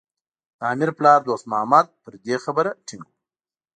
د 0.59 0.61
امیر 0.73 0.89
پلار 0.97 1.19
دوست 1.27 1.45
محمد 1.51 1.85
پر 2.03 2.13
دې 2.25 2.35
خبره 2.43 2.71
ټینګ 2.87 3.03
و. 3.07 3.11